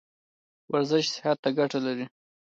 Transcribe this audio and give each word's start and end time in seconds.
ورزش 0.71 1.05
صحت 1.15 1.37
ته 1.43 1.49
ګټه 1.59 1.79
لري 1.85 2.05